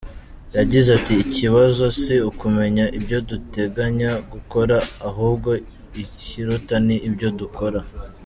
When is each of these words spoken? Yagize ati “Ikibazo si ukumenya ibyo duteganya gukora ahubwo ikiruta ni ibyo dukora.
Yagize 0.57 0.89
ati 0.97 1.13
“Ikibazo 1.25 1.83
si 2.01 2.15
ukumenya 2.29 2.85
ibyo 2.97 3.17
duteganya 3.29 4.11
gukora 4.31 4.77
ahubwo 5.09 5.49
ikiruta 6.03 6.75
ni 6.87 6.97
ibyo 7.09 7.29
dukora. 7.39 7.79